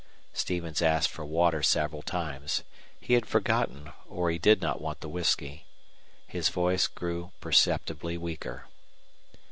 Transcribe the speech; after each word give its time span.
Stevens 0.33 0.81
asked 0.81 1.11
for 1.11 1.23
water 1.23 1.61
several 1.61 2.01
times. 2.01 2.63
He 2.99 3.13
had 3.13 3.27
forgotten 3.27 3.93
or 4.07 4.31
he 4.31 4.39
did 4.39 4.59
not 4.59 4.81
want 4.81 4.99
the 5.01 5.07
whisky. 5.07 5.67
His 6.25 6.49
voice 6.49 6.87
grew 6.87 7.33
perceptibly 7.39 8.17
weaker. 8.17 8.65